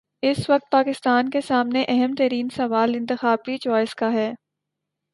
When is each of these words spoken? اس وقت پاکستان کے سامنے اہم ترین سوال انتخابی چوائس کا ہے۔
اس 0.23 0.49
وقت 0.49 0.71
پاکستان 0.71 1.29
کے 1.29 1.41
سامنے 1.41 1.83
اہم 1.87 2.13
ترین 2.17 2.49
سوال 2.49 2.95
انتخابی 2.95 3.57
چوائس 3.57 3.95
کا 3.95 4.11
ہے۔ 4.13 4.31